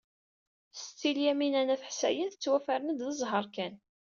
[0.79, 3.73] Setti Lyamina n At Ḥsayen tettwafren-d d zzheṛ kan.